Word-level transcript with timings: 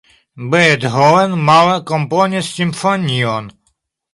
Beethoven 0.53 1.35
male 1.49 1.77
komponis 1.91 2.51
simfonion. 2.57 3.53